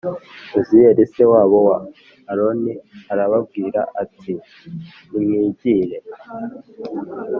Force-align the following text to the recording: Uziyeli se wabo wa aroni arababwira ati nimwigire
Uziyeli 0.59 1.03
se 1.13 1.23
wabo 1.31 1.57
wa 1.67 1.77
aroni 2.31 2.73
arababwira 3.11 3.81
ati 4.01 4.33
nimwigire 5.09 5.97